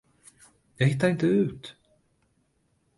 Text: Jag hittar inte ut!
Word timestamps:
Jag 0.77 0.87
hittar 0.87 1.09
inte 1.09 1.25
ut! 1.27 1.75